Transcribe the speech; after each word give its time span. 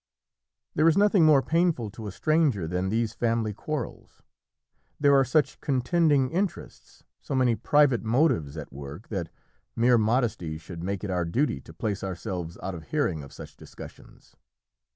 There 0.73 0.87
is 0.87 0.97
nothing 0.97 1.25
more 1.27 1.43
painful 1.43 1.91
to 1.91 2.07
a 2.07 2.11
stranger 2.11 2.67
than 2.67 2.89
these 2.89 3.13
family 3.13 3.53
quarrels. 3.53 4.23
There 4.99 5.13
are 5.13 5.23
such 5.23 5.61
contending 5.61 6.31
interests, 6.31 7.03
so 7.19 7.35
many 7.35 7.53
private 7.55 8.01
motives, 8.01 8.57
at 8.57 8.73
work, 8.73 9.09
that 9.09 9.29
mere 9.75 9.99
modesty 9.99 10.57
should 10.57 10.81
make 10.81 11.03
it 11.03 11.11
our 11.11 11.23
duty 11.23 11.61
to 11.61 11.71
place 11.71 12.03
ourselves 12.03 12.57
out 12.63 12.73
of 12.73 12.85
hearing 12.89 13.21
of 13.21 13.31
such 13.31 13.55
discussions. 13.55 14.35